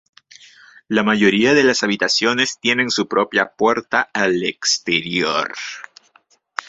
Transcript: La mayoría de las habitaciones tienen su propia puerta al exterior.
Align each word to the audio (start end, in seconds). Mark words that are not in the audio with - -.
La 0.87 1.03
mayoría 1.03 1.53
de 1.53 1.63
las 1.63 1.83
habitaciones 1.83 2.57
tienen 2.59 2.89
su 2.89 3.07
propia 3.07 3.51
puerta 3.55 4.09
al 4.15 4.41
exterior. 4.43 5.53